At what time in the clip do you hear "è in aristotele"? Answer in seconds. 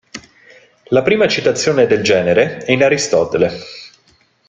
2.57-3.51